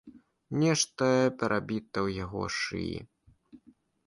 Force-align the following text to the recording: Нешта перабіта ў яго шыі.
Нешта 0.61 1.09
перабіта 1.41 1.97
ў 2.07 2.25
яго 2.25 2.41
шыі. 2.59 2.99